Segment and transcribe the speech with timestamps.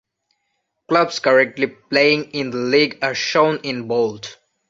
[0.87, 4.35] Clubs currently playing in the league are shown in bold.